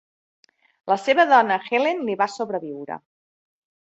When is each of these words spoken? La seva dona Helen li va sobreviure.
La 0.91 0.97
seva 1.01 1.25
dona 1.33 1.57
Helen 1.79 2.01
li 2.09 2.17
va 2.21 2.29
sobreviure. 2.39 2.97